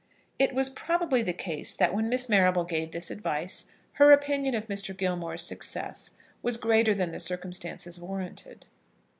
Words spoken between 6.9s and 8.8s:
than the circumstances warranted.